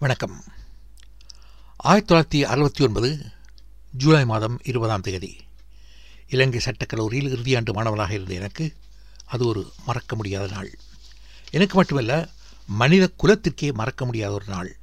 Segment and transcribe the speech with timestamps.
[0.00, 0.44] வணக்கம்.
[1.76, 3.26] ஆயிரத்தி தொள்ளாயிரத்தி அறுபத்தி ஒன்பது
[3.92, 5.36] ஜூலை மாதம் இருபதாம் தேதி
[6.28, 8.76] இலங்கை சட்டக்கல்லூரியில் இறுதியாண்டு மாணவனாக இருந்த எனக்கு
[9.26, 10.78] அது ஒரு மறக்க முடியாத நாள்.
[11.50, 12.28] எனக்கு மட்டுமல்ல
[12.66, 14.76] மனித குலத்திற்கே மறக்க முடியாத ஒரு நாள்.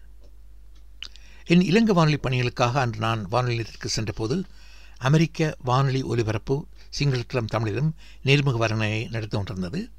[1.45, 4.43] என் இலங்கை வானொலி பணிகளுக்காக அன்று நான் வானொலி நிலையத்திற்கு சென்றபோது
[4.97, 6.67] அமெரிக்க வானொலி ஒலிபரப்பு
[6.99, 9.89] சிங்களத்திலும் தமிழிலும் நேர்முக வர்ணனையை நடத்தி கொண்டிருந்தது.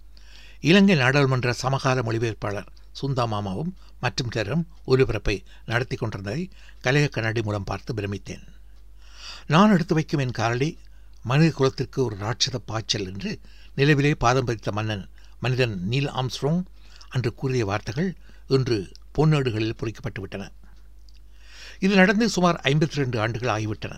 [0.61, 2.67] இலங்கை நாடாளுமன்ற சமகால மொழிபெயர்ப்பாளர்
[3.01, 6.51] சுந்தா மாமாவும் மற்றும் சிலரும் ஒலிபரப்பை நடத்தி கொண்டிருந்ததை
[6.83, 8.45] கலைய கண்ணாடி மூலம் பார்த்து பிரமித்தேன்.
[9.47, 10.77] நான் எடுத்து வைக்கும் என் காரடி
[11.23, 13.41] மனித குலத்திற்கு ஒரு ராட்சத பாய்ச்சல் என்று
[13.77, 15.09] நிலவிலே பாதம் பதித்த மன்னன்
[15.41, 16.61] மனிதன் நீல் ஆம்ஸ்ட்ரோங்
[17.09, 18.17] அன்று கூறிய வார்த்தைகள்
[18.49, 20.53] இன்று பொன்னேடுகளில் பொறிக்கப்பட்டு விட்டன.
[21.79, 23.95] இது நடந்து சுமார் ஐம்பத்தி ரெண்டு ஆண்டுகள் ஆகிவிட்டன.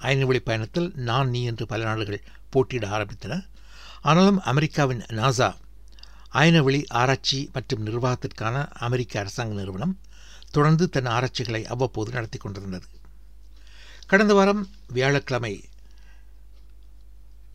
[0.00, 3.34] அயனவெளி பயணத்தில் நான் நீ என்று பல நாடுகள் போட்டியிட ஆரம்பித்தன.
[4.00, 5.48] ஆனாலும் அமெரிக்காவின் நாசா
[6.38, 9.94] அயனவெளி ஆராய்ச்சி மற்றும் நிர்வாகத்திற்கான அமெரிக்க அரசாங்க நிறுவனம்
[10.50, 12.86] தொடர்ந்து தன் ஆராய்ச்சிகளை அவ்வப்போது நடத்தி கொண்டிருந்தது.
[14.06, 15.54] கடந்த வாரம் வியாழக்கிழமை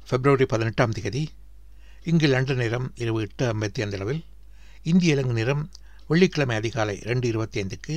[0.08, 1.24] பிப்ரவரி பதினெட்டாம் தேதி
[2.04, 4.22] இங்கு லண்டன் நேரம் இரவு எட்டு ஐம்பத்தி ஐந்து அளவில்
[4.84, 5.64] இந்திய இலங்கை நேரம்
[6.08, 7.96] வெள்ளிக்கிழமை அதிகாலை ரெண்டு இருபத்தி ஐந்துக்கு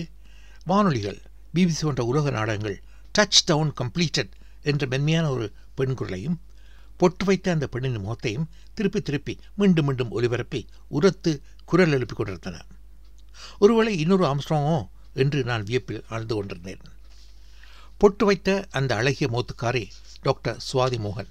[0.64, 1.18] வானொலிகள்
[1.55, 2.77] பிபிசி போன்ற உலக நாடகங்கள்
[3.18, 6.36] டச் டவுன் கம்ப்ளீட்டட் என்ற மென்மையான ஒரு பெண் குரலையும்
[6.96, 12.64] பொட்டு வைத்த அந்த பெண்ணின் முகத்தையும் திருப்பி திருப்பி மீண்டும் மீண்டும் ஒலிபரப்பி உரத்து குரல் எழுப்பிக் கொண்டிருந்தன.
[13.58, 16.80] ஒருவேளை இன்னொரு ஆம்ஸ்ட்ராங்கோ என்று நான் வியப்பில் ஆழ்ந்து கொண்டிருந்தேன்.
[17.96, 19.90] பொட்டு வைத்த அந்த அழகிய மூத்துக்காரி
[20.22, 21.28] டாக்டர் சுவாதி மோகன்.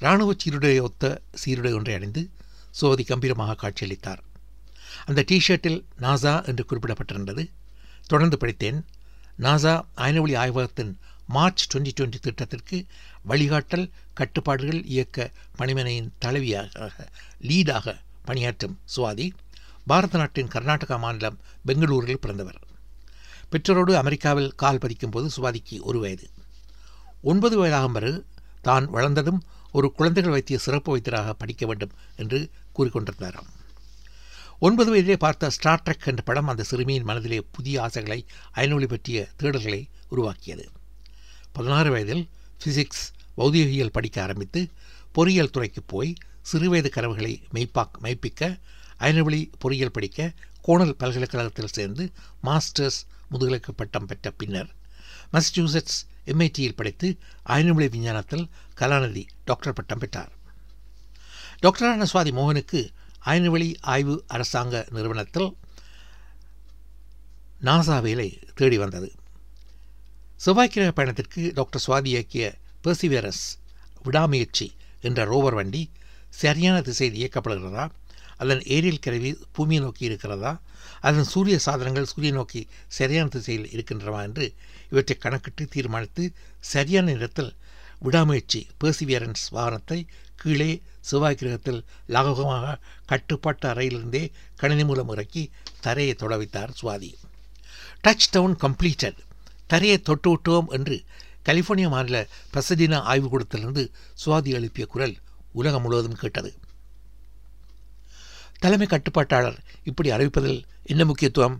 [0.00, 2.30] இராணுவ சீருடைய ஒத்த சீருடை ஒன்றை அணிந்து
[2.80, 4.18] சுவாதி கம்பீரமாக காட்சியளித்தார்.
[5.06, 7.50] அந்த டிஷர்ட்டில் நாசா என்று குறிப்பிடப்பட்டிருந்தது.
[8.06, 8.86] தொடர்ந்து படித்தேன்.
[9.38, 10.98] நாசா அயனவெளி ஆய்வகத்தின்
[11.28, 12.86] மார்ச் டுவெண்ட்டி டுவெண்ட்டி திட்டத்திற்கு
[13.28, 17.06] வழிகாட்டல் கட்டுப்பாடுகள் இயக்க பணிமனையின் தலைவியாக
[17.42, 19.30] லீடாக பணியாற்றும் சுவாதி
[19.86, 22.58] பாரத நாட்டின் கர்நாடகா மாநிலம் பெங்களூரில் பிறந்தவர்.
[23.52, 26.30] பெற்றோரோடு அமெரிக்காவில் கால் பதிக்கும் போது சுவாதிக்கு ஒரு வயது.
[27.22, 28.26] ஒன்பது வயதாகும் பிறகு
[28.62, 29.40] தான் வளர்ந்ததும்
[29.72, 33.48] ஒரு குழந்தைகள் வைத்திய சிறப்பு வைத்தியராக படிக்க வேண்டும் என்று கூறிக்கொண்டிருந்தாராம்.
[34.58, 39.86] ஒன்பது வயதிலே பார்த்த ஸ்டார் ட்ரெக் என்ற படம் அந்த சிறுமியின் மனதிலே புதிய ஆசைகளை அயனொலி பற்றிய தேடல்களை
[40.08, 40.70] உருவாக்கியது.
[41.58, 42.28] பதினாறு வயதில்
[42.60, 43.04] ஃபிசிக்ஸ்
[43.36, 44.68] பௌதிகியல் படிக்க ஆரம்பித்து
[45.12, 46.14] பொறியியல் துறைக்கு போய்
[46.52, 48.60] சிறுவயது கனவுகளை மெய்ப்பாக் மெய்ப்பிக்க
[49.00, 50.32] அயனவெளி பொறியியல் படிக்க
[50.62, 52.10] கோணல் பல்கலைக்கழகத்தில் சேர்ந்து
[52.42, 54.70] மாஸ்டர்ஸ் முதுகலைக்கு பட்டம் பெற்ற பின்னர்
[55.32, 60.32] மசச்சூசெட்ஸ் எம்ஐடியில் படித்து அயனவெளி விஞ்ஞானத்தில் கலாநிதி டாக்டர் பட்டம் பெற்றார்.
[61.62, 62.88] டாக்டரான சுவாதி மோகனுக்கு
[63.24, 65.56] அயனவெளி ஆய்வு அரசாங்க நிறுவனத்தில்
[67.60, 69.12] நாசா வேலை தேடி வந்தது.
[70.40, 72.44] செவ்வாய்க்கிழமை பயணத்திற்கு டாக்டர் சுவாதி இயக்கிய
[72.84, 73.44] பெர்சிவியரஸ்
[74.02, 74.66] விடாமுயற்சி
[75.00, 75.90] என்ற ரோவர் வண்டி
[76.40, 77.90] சரியான திசையில் இயக்கப்படுகிறதா?
[78.36, 80.60] அதன் ஏரியல் கருவி பூமியை நோக்கி இருக்கிறதா?
[81.00, 84.46] அதன் சூரிய சாதனங்கள் சூரிய நோக்கி சரியான திசையில் இருக்கின்றவா என்று
[84.90, 86.32] இவற்றை கணக்கிட்டு தீர்மானித்து
[86.72, 87.52] சரியான நேரத்தில்
[88.00, 90.06] விடாமுயற்சி பெர்சிவியரன்ஸ் வாகனத்தை
[90.36, 95.50] கீழே செவ்வாய் கிரகத்தில் லாகவமாக கட்டுப்பாட்டு அறையிலிருந்தே கணினி மூலம் இறக்கி
[95.80, 97.10] தரையை தொட வைத்தார் சுவாதி.
[98.04, 99.26] டச் டவுன் கம்ப்ளீட்டட்
[99.72, 100.96] தரையை தொட்டு விட்டோம் என்று
[101.48, 102.18] கலிஃபோர்னியா மாநில
[102.54, 103.82] பசடினா ஆய்வுக்கூடத்திலிருந்து
[104.22, 105.14] சுவாதி எழுப்பிய குரல்
[105.52, 106.50] உலகம் முழுவதும் கேட்டது.
[108.62, 110.60] தலைமை கட்டுப்பாட்டாளர் இப்படி அறிவிப்பதில்
[110.92, 111.56] என்ன முக்கியத்துவம்?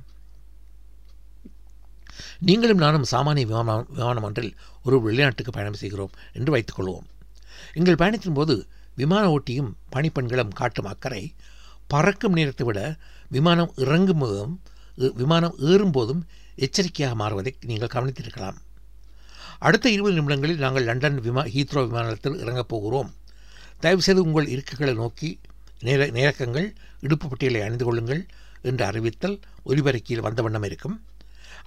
[2.48, 4.52] நீங்களும் நானும் சாமானிய விமானம் விமானம் ஒன்றில்
[4.84, 7.06] ஒரு வெளிநாட்டுக்கு பயணம் செய்கிறோம் என்று வைத்துக்கொள்வோம்
[7.78, 8.54] எங்கள் பயணத்தின் போது
[9.00, 11.22] விமான ஓட்டியும் பணிப்பெண்களும் காட்டும் அக்கறை
[11.92, 12.80] பறக்கும் நேரத்தை விட
[13.30, 14.54] விமானம் இறங்கும் போதும்
[15.20, 16.22] விமானம் ஏறும்போதும்
[16.64, 18.58] எச்சரிக்கையாக மாறுவதை நீங்கள் கவனித்திருக்கலாம்.
[19.66, 23.10] அடுத்த இருபது நிமிடங்களில் நாங்கள் லண்டன் விமா ஹீத்ரோ விமானத்தில் இறங்கப் போகிறோம்.
[23.82, 25.30] தயவுசெய்து உங்கள் இருக்கைகளை நோக்கி
[25.86, 26.68] நேர நேரக்கங்கள்
[27.06, 28.22] இடுப்பு பட்டியலை அணிந்து கொள்ளுங்கள்
[28.68, 29.36] என்று அறிவித்தல்
[29.70, 30.96] ஒலிபரக்கியில் வந்த வண்ணம் இருக்கும்.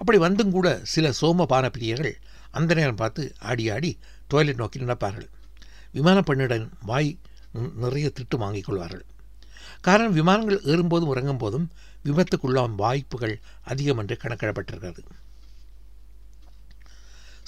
[0.00, 2.16] அப்படி வந்தும் கூட சில சோமபான பிரியர்கள்
[2.58, 3.90] அந்த நேரம் பார்த்து ஆடி ஆடி
[4.32, 5.28] டாய்லெட் நோக்கி நடப்பார்கள்
[5.96, 7.10] விமான பெண்ணிடம் வாய்
[7.84, 9.04] நிறைய திட்டு வாங்கிக் கொள்வார்கள்.
[9.80, 11.70] காரணம் விமானங்கள் ஏறும்போதும் இறங்கும் போதும்
[12.04, 15.02] விபத்துக்குள்ளாகும் வாய்ப்புகள் அதிகம் என்று கணக்கிடப்பட்டிருக்கிறது.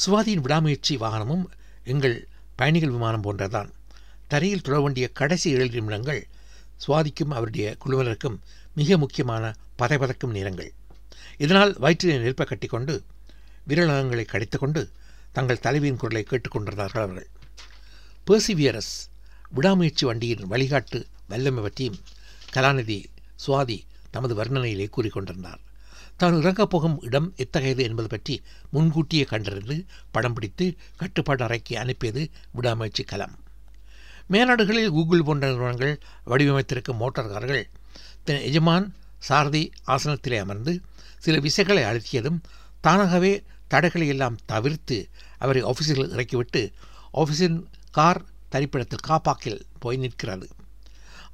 [0.07, 1.45] சுவாதியின் விடாமுயற்சி வாகனமும்
[1.85, 3.71] எங்கள் பயணிகள் விமானம் போன்றதான்
[4.29, 6.27] தரையில் தொடர வேண்டிய கடைசி ஏழு நிமிடங்கள்
[6.87, 8.39] சுவாதிக்கும் அவருடைய குழுவினருக்கும்
[8.75, 10.73] மிக முக்கியமான பதைபதக்கும் நேரங்கள்.
[11.39, 13.05] இதனால் வயிற்றிலே நெருப்பை கட்டிக்கொண்டு
[13.69, 14.91] விரலகங்களை கடித்துக்கொண்டு
[15.33, 17.29] தங்கள் தலைவியின் குரலை கேட்டுக்கொண்டிருந்தார்கள் அவர்கள்.
[18.27, 18.95] பேர்சிவியரஸ்
[19.51, 22.01] விடாமுயற்சி வண்டியின் வழிகாட்டு வல்லமை பற்றியும்
[22.57, 22.99] கலாநிதி
[23.45, 23.79] சுவாதி
[24.15, 25.61] தமது வர்ணனையிலே கூறிக்கொண்டிருந்தார்.
[26.17, 28.35] தான் இறங்கப் போகும் இடம் எத்தகையது என்பது பற்றி
[28.71, 29.77] முன்கூட்டியே கண்டறிந்து
[30.11, 30.67] படம் பிடித்து
[30.97, 32.23] கட்டுப்பாடு அறைக்கு அனுப்பியது
[32.53, 33.35] விடாமுயற்சி கலம்
[34.33, 35.95] மேநாடுகளில் கூகுள் போன்ற நிறுவனங்கள்
[36.27, 37.65] வடிவமைத்திருக்கும் மோட்டார் கார்கள்
[38.25, 38.87] தன் எஜமான்
[39.29, 40.73] சாரதி ஆசனத்திலே அமர்ந்து
[41.19, 42.39] சில விசைகளை அழுத்தியதும்
[42.81, 43.33] தானாகவே
[43.69, 44.99] தடைகளை எல்லாம் தவிர்த்து
[45.39, 46.63] அவரை ஆஃபீஸில் இறக்கிவிட்டு
[47.15, 47.59] ஆஃபீஸின்
[47.91, 50.49] கார் தரிப்பிடத்தில் காப்பாக்கில் போய் நிற்கிறது.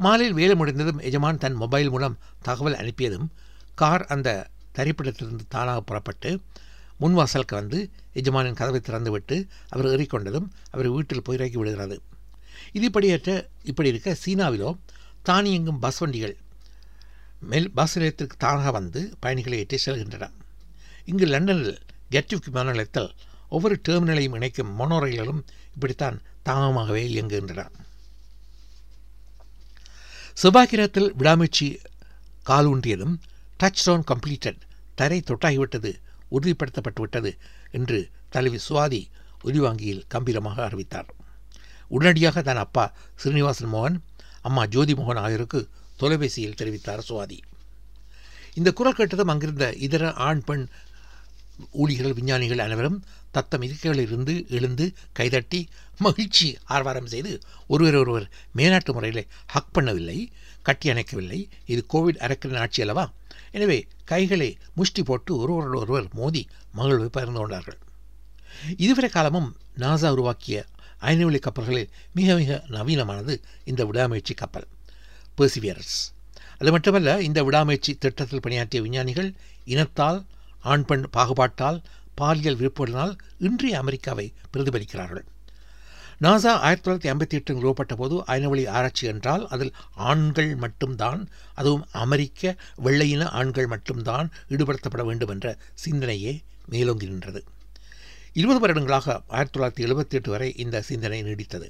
[0.05, 3.26] மாலையில் வேலை முடிந்ததும் எஜமான் தன் மொபைல் மூலம் தகவல் அனுப்பியதும்
[3.75, 4.29] கார் அந்த
[4.75, 6.31] தரிப்பிடத்திலிருந்து தானாக புறப்பட்டு
[7.00, 7.79] முன்வாசலுக்கு வந்து
[8.14, 9.37] எஜமானின் கதவை திறந்துவிட்டு
[9.69, 11.97] அவர் ஏறிக்கொண்டதும் அவர் வீட்டில் போய் இறக்கி விடுகிறது.
[12.73, 13.31] இதுபடியற்ற
[13.62, 14.70] இப்படி இருக்க சீனாவிலோ
[15.26, 16.37] தானியங்கும் பஸ் வண்டிகள்
[17.50, 20.31] மெல் பஸ் நிலையத்திற்கு தானாக வந்து பயணிகளை ஏற்றி செல்கின்றன.
[21.05, 23.11] இங்கு லண்டனில் கெட்டிவ் விமான நிலையத்தில்
[23.49, 25.44] ஒவ்வொரு டெர்மினலையும் இணைக்கும் மொனோ ரயில்களும்
[25.75, 26.19] இப்படித்தான்
[26.49, 27.64] தாமமாகவே இயங்குகின்றன.
[30.36, 31.66] செவ்வாய்க்கிரத்தில் விடாமுச்சி
[32.46, 33.14] காலூன்றியதும்
[33.60, 34.60] டச் டவுன் கம்ப்ளீட்டட்
[34.94, 35.90] தரை தொட்டாகிவிட்டது
[36.30, 37.38] உறுதிப்படுத்தப்பட்டு விட்டது
[37.70, 39.08] என்று தலைவி சுவாதி
[39.44, 41.08] உரிவாங்கியில் கம்பீரமாக அறிவித்தார்.
[41.88, 43.96] உடனடியாக தான் அப்பா ஸ்ரீனிவாசன் மோகன்
[44.40, 47.38] அம்மா ஜோதி மோகன் ஆகியோருக்கு தொலைபேசியில் தெரிவித்தார் சுவாதி.
[48.54, 50.68] இந்த குரல் கேட்டதும் அங்கிருந்த இதர ஆண் பெண்
[51.70, 55.60] ஊழியர்கள் விஞ்ஞானிகள் அனைவரும் தத்தம் இருக்கைகளிலிருந்து எழுந்து கைதட்டி
[55.98, 57.32] மகிழ்ச்சி ஆர்வாரம் செய்து
[57.66, 60.18] ஒருவர் ஒருவர் மேனாட்டு முறையில் ஹக் பண்ணவில்லை
[60.62, 61.40] கட்டி அணைக்கவில்லை.
[61.72, 63.04] இது கோவிட் அரக்கின் ஆட்சி அல்லவா?
[63.50, 66.42] எனவே கைகளை முஷ்டி போட்டு ஒருவரோடு ஒருவர் மோதி
[66.76, 67.78] மகிழ்வை பகிர்ந்து கொண்டார்கள்.
[68.76, 69.48] இதுவரை காலமும்
[69.82, 70.56] நாசா உருவாக்கிய
[71.02, 73.34] அயனவெளி கப்பல்களில் மிக மிக நவீனமானது
[73.64, 74.66] இந்த விடாமுயற்சி கப்பல்
[75.38, 75.98] பெர்சிவியரஸ்
[76.58, 79.30] அது மட்டுமல்ல இந்த விடாமுயற்சி திட்டத்தில் பணியாற்றிய விஞ்ஞானிகள்
[79.64, 80.18] இனத்தால்
[80.72, 81.78] ஆண் பெண் பாகுபாட்டால்
[82.20, 85.26] பாலியல் விருப்பத்தினால் இன்றைய அமெரிக்காவை பிரதிபலிக்கிறார்கள்.
[86.25, 89.72] நாசா ஆயிரத்தி தொள்ளாயிரத்தி ஐம்பத்தி எட்டு நிறுவப்பட்ட போது அயனவெளி ஆராய்ச்சி என்றால் அதில்
[90.08, 91.20] ஆண்கள் மட்டும்தான்
[91.55, 92.52] அதுவும் அமெரிக்க
[92.84, 96.32] வெள்ளையின ஆண்கள் மட்டும்தான் ஈடுபடுத்தப்பட வேண்டும் என்ற சிந்தனையே
[96.67, 97.43] மேலோங்கி நின்றது.
[98.32, 101.69] இருபது வருடங்களாக ஆயிரத்தி தொள்ளாயிரத்தி எழுபத்தி எட்டு வரை இந்த சிந்தனை நீடித்தது.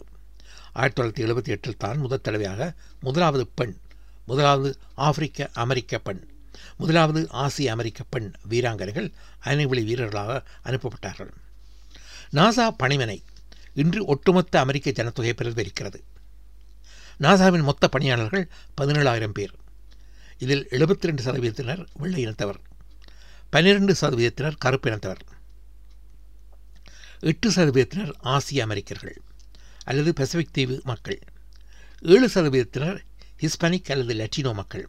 [0.72, 2.70] ஆயிரத்தி தொள்ளாயிரத்தி எழுபத்தி எட்டில் தான் முதல் தடவையாக
[3.00, 3.76] முதலாவது பெண்
[4.26, 4.70] முதலாவது
[5.06, 6.20] ஆப்பிரிக்க அமெரிக்க பெண்
[6.76, 9.12] முதலாவது ஆசிய அமெரிக்க பெண் வீராங்கனைகள்
[9.44, 11.32] அயனவெளி வீரர்களாக அனுப்பப்பட்டார்கள்.
[12.32, 13.22] நாசா பணிமனை
[13.74, 16.00] இன்று ஒட்டுமொத்த அமெரிக்க ஜனத்தொகை பிரதிபலிக்கிறது.
[17.20, 19.54] நாசாவின் மொத்த பணியாளர்கள் பதினேழாயிரம் பேர்.
[20.38, 22.60] இதில் எழுபத்தி ரெண்டு சதவீதத்தினர் வெள்ளை இனத்தவர்
[23.50, 25.22] பன்னிரெண்டு சதவீதத்தினர் கருப்பு இனத்தவர்
[27.20, 29.20] எட்டு சதவீதத்தினர் ஆசிய அமெரிக்கர்கள்
[29.84, 31.18] அல்லது பசிபிக் தீவு மக்கள்.
[32.02, 32.98] ஏழு சதவீதத்தினர்
[33.40, 34.88] ஹிஸ்பானிக் அல்லது லட்டினோ மக்கள்.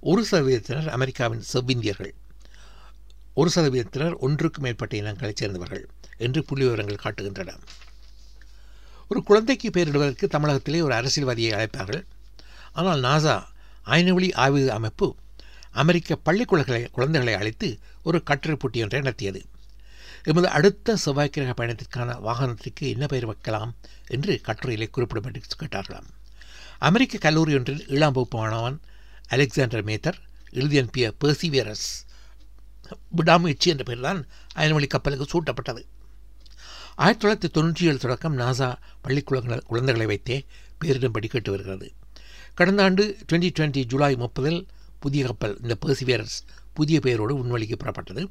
[0.00, 2.12] ஒரு சதவீதத்தினர் அமெரிக்காவின் செவ்விந்தியர்கள்
[3.34, 7.50] ஒரு சதவீதத்தினர் ஒன்றுக்கும் மேற்பட்ட இனங்களைச் சேர்ந்தவர்கள் என்று புள்ளி விவரங்கள் காட்டுகின்றன.
[9.08, 12.04] ஒரு குழந்தைக்கு பெயரிடுவதற்கு தமிழகத்திலே ஒரு அரசியல்வாதியை அழைப்பார்கள்.
[12.72, 13.44] ஆனால் நாசா
[13.86, 15.16] அயனவெளி ஆய்வு அமைப்பு
[15.70, 19.44] அமெரிக்க பள்ளிக்குழந்தைகளை குழந்தைகளை அழைத்து ஒரு கட்டுரை போட்டி ஒன்றை நடத்தியது.
[20.24, 23.74] எமது அடுத்த செவ்வாய்க்கிரக பயணத்திற்கான வாகனத்திற்கு என்ன பெயர் வைக்கலாம்
[24.06, 26.08] என்று கட்டுரையிலே குறிப்பிடப்பட்டு கேட்டார்களாம்.
[26.78, 28.80] அமெரிக்க கல்லூரி ஒன்றில் ஏழாம் வகுப்பு மாணவன்
[29.34, 30.16] அலெக்சாண்டர் மேத்தர்
[30.50, 31.88] எழுதி அனுப்பிய பெர்சிவியரஸ்
[33.08, 35.82] விடாமுயற்சி என்ற பெயர்தான் அயன்வழி கப்பலுக்கு சூட்டப்பட்டது.
[36.96, 40.46] ஆயிரத்தி தொள்ளாயிரத்தி தொண்ணூற்றி ஏழு தொடக்கம் நாசா பள்ளிக்குழந்தை குழந்தைகளை வைத்தே
[40.80, 41.92] பேரிடும்படி கேட்டு வருகிறது.
[42.54, 44.66] கடந்த ஆண்டு டுவெண்ட்டி டுவெண்ட்டி ஜூலை முப்பதில்
[44.98, 46.38] புதிய கப்பல் இந்த பெர்சிவியரஸ்
[46.74, 48.24] புதிய பெயரோடு விண்வெளிக்கு புறப்பட்டது.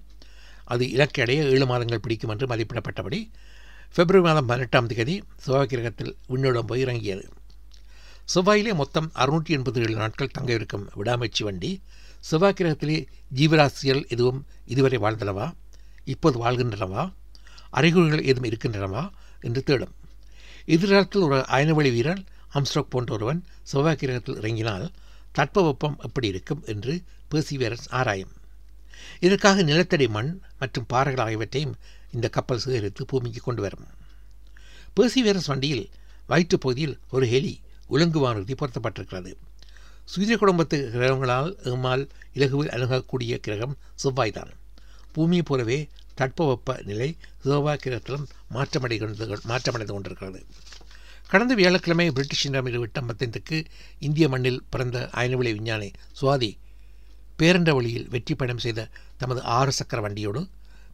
[0.66, 3.22] அது இலக்கை அடைய ஏழு மாதங்கள் பிடிக்கும் என்று மதிப்பிடப்பட்டபடி
[3.96, 7.26] பிப்ரவரி மாதம் பதினெட்டாம் தேதி செவ்வாய் கிரகத்தில் விண்ணோடம் போய் இறங்கியது.
[8.36, 11.82] செவ்வாயிலே மொத்தம் அறுநூற்றி எண்பத்தி ஏழு நாட்கள் தங்க இருக்கும் விடாமச்சி வண்டி
[12.20, 13.06] செவ்வாய் கிரகத்திலே
[13.36, 15.54] ஜீவராசிகள் எதுவும் இதுவரை வாழ்ந்தனவா?
[16.06, 17.14] இப்போது வாழ்கின்றனவா?
[17.70, 19.10] அறிகுறிகள் ஏதும் இருக்கின்றனவா?
[19.42, 19.94] என்று தேடும்.
[20.66, 24.92] எதிர்காலத்தில் ஒரு அயனவழி வீரர் அம்ஸ்ட்ரோக் போன்ற ஒருவன் செவ்வாய் கிரகத்தில் இறங்கினால்
[25.36, 28.32] தட்பவெப்பம் எப்படி இருக்கும் என்று பெர்சிவியரன்ஸ் ஆராயும்.
[29.20, 31.76] இதற்காக நிலத்தடி மண் மற்றும் பாறைகள் ஆகியவற்றையும்
[32.12, 33.88] இந்த கப்பல் சேகரித்து பூமிக்கு கொண்டு வரும்.
[34.96, 35.90] பெர்சிவியரன்ஸ் வண்டியில்
[36.28, 39.32] வயிற்றுப் பகுதியில் ஒரு ஹெலி உலங்கு வானூர்தி பொருத்தப்பட்டிருக்கிறது.
[40.06, 42.04] சூரிய குடும்பத்து கிரகங்களால் எம்மால்
[42.34, 44.52] இலகுவில் அணுகக்கூடிய கிரகம் செவ்வாய்தான்.
[45.14, 45.80] பூமியைப் போலவே
[46.18, 47.10] தட்பவெப்ப நிலை
[47.44, 50.42] செவ்வாய் கிரகத்திலும் மாற்றமடைகின்றது மாற்றமடைந்து கொண்டிருக்கிறது.
[51.28, 53.58] கடந்த வியாழக்கிழமை பிரிட்டிஷிடம் இருபத்தி ஐம்பத்தைந்துக்கு
[54.00, 55.90] இந்திய மண்ணில் பிறந்த அயனவிலை விஞ்ஞானி
[56.22, 56.52] சுவாதி
[57.40, 60.42] பேரண்ட வழியில் வெற்றி பயணம் செய்த தமது ஆறு சக்கர வண்டியோடு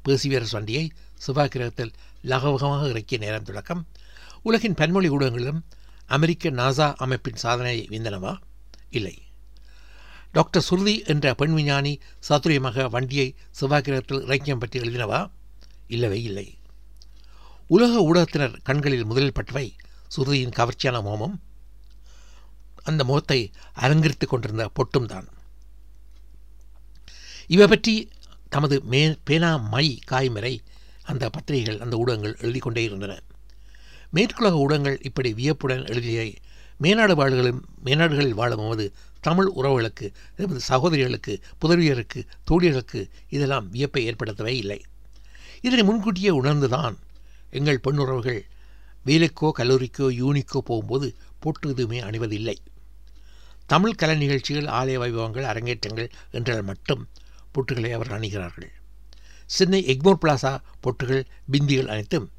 [0.06, 3.82] பேசிவியரஸ் வண்டியை செவ்வாய் கிரகத்தில் லகவகமாக இறக்கிய நேரம் தொடக்கம்.
[4.42, 5.62] உலகின் பன்மொழி ஊடகங்களிலும்
[6.06, 8.38] அமெரிக்க நாசா அமைப்பின் சாதனையை விந்தனவா?
[8.90, 9.22] இல்லை.
[10.32, 15.32] டாக்டர் சுருதி என்ற பெண் விஞ்ஞானி சாத்துரியமாக வண்டியை செவ்வாய் கிரகத்தில் இறக்கியம் பற்றி எழுதினவா?
[15.88, 16.58] இல்லவே இல்லை.
[17.68, 19.76] உலக ஊடகத்தினர் கண்களில் முதலில் பட்டவை
[20.16, 21.42] சுருதியின் கவர்ச்சியான மோமம்
[22.84, 25.28] அந்த முகத்தை அலங்கரித்துக் கொண்டிருந்த பொட்டும் தான்.
[27.48, 28.10] இவை பற்றி
[28.50, 30.60] தமது மே பேனா மை காய்மறை
[31.04, 33.22] அந்த பத்திரிகைகள் அந்த ஊடகங்கள் எழுதி கொண்டே இருந்தன.
[34.16, 36.20] மேற்குலக ஊடகங்கள் இப்படி வியப்புடன் எழுதிய
[36.84, 38.86] மேனாடு வாழ்களும் மேனாடுகளில் வாழும் நமது
[39.20, 44.80] தமிழ் உறவுகளுக்கு எமது சகோதரிகளுக்கு புதவியருக்கு தோழியர்களுக்கு இதெல்லாம் வியப்பை ஏற்படுத்தவே இல்லை.
[45.62, 46.96] இதனை முன்கூட்டியே உணர்ந்துதான்
[47.50, 48.42] எங்கள் பெண்ணுறவுகள்
[49.06, 52.58] வேலைக்கோ கல்லூரிக்கோ யூனிக்கோ போகும்போது பொட்டு எதுவுமே அணிவதில்லை.
[53.68, 57.08] தமிழ் கலை நிகழ்ச்சிகள் ஆலய வைபவங்கள் அரங்கேற்றங்கள் என்றால் மட்டும்
[57.54, 58.72] பொட்டுகளை அவர் அணிகிறார்கள்.
[59.46, 62.30] சென்னை எக்மோர் பிளாசா பொட்டுகள் பிந்திகள் அனைத்தும்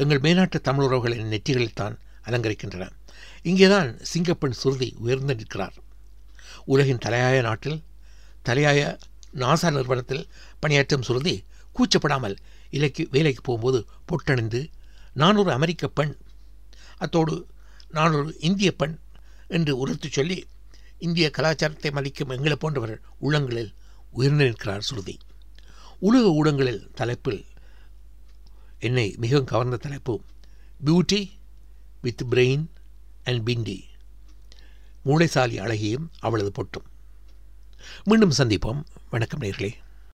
[0.00, 1.94] எங்கள் மேலாட்டு தமிழுறவுகளின் நெற்றிகளில் தான்
[2.26, 2.84] அலங்கரிக்கின்றன.
[3.42, 5.76] இங்கேதான் சிங்கப்பெண் சுருதி உயர்ந்து நிற்கிறார்.
[6.64, 7.78] உலகின் தலையாய நாட்டில்
[8.48, 8.80] தலையாய
[9.42, 10.24] நாசா நிறுவனத்தில்
[10.60, 11.34] பணியாற்றும் சுருதி
[11.76, 12.36] கூச்சப்படாமல்
[12.70, 13.78] இலைக்கு வேலைக்கு போகும்போது
[14.08, 14.60] பொட்டணிந்து
[15.14, 16.14] நான் ஒரு அமெரிக்க பெண்
[16.96, 17.34] அத்தோடு
[17.96, 18.96] நான் ஒரு இந்திய பெண்
[19.56, 20.38] என்று உரத்து சொல்லி
[21.06, 23.72] இந்திய கலாச்சாரத்தை மதிக்கும் எங்களை போன்றவர் உள்ளங்களில்
[24.12, 25.14] உயர்ந்து நிற்கிறார் சுருதி.
[25.98, 27.40] உலக ஊடகங்களில் தலைப்பில்
[28.80, 30.22] என்னை மிகவும் கவர்ந்த தலைப்பு.
[30.84, 31.30] Beauty
[32.00, 32.66] with brain
[33.24, 33.82] and bindi
[35.02, 36.86] மூளைசாலி அழகியும் அவளது பொட்டும்.
[38.04, 38.84] மீண்டும் சந்திப்போம்.
[39.10, 39.72] வணக்கம் நேர்களே.